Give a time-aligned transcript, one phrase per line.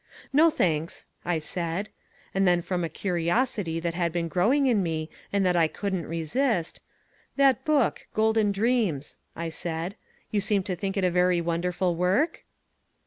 [0.33, 1.89] "No, thanks," I said.
[2.33, 6.07] And then from a curiosity that had been growing in me and that I couldn't
[6.07, 6.81] resist,
[7.35, 9.95] "That book Golden Dreams," I said,
[10.31, 12.45] "you seem to think it a very wonderful work?"